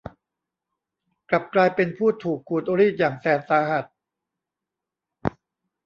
[1.29, 3.85] กลับกลายเป็นผู้ถูกขูดรีดอย่างแสนสาหัส